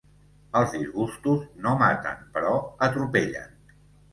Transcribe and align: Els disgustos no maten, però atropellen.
Els 0.59 0.71
disgustos 0.77 1.43
no 1.65 1.75
maten, 1.83 2.25
però 2.39 2.55
atropellen. 2.89 3.57